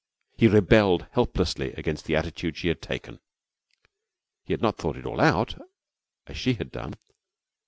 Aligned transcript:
He 0.35 0.47
rebelled 0.47 1.05
helplessly 1.11 1.73
against 1.73 2.05
the 2.05 2.15
attitude 2.15 2.57
she 2.57 2.69
had 2.69 2.81
taken. 2.81 3.19
He 4.43 4.51
had 4.51 4.59
not 4.59 4.75
thought 4.77 4.97
it 4.97 5.05
all 5.05 5.21
out, 5.21 5.53
as 6.25 6.35
she 6.37 6.53
had 6.55 6.71
done. 6.71 6.95